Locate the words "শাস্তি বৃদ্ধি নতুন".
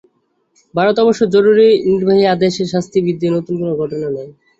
2.73-3.53